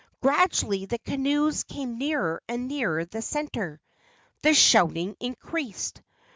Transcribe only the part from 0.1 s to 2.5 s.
Gradually the canoes came nearer